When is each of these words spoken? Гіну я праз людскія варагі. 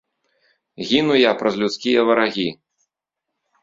Гіну 0.93 1.13
я 1.19 1.31
праз 1.43 1.53
людскія 1.63 1.99
варагі. 2.11 2.49